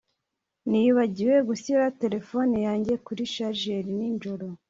nibagiwe 0.69 1.37
gushyira 1.49 1.85
terefone 2.01 2.55
yanjye 2.67 2.93
kuri 3.05 3.21
charger 3.33 3.83
nijoro 3.97 4.45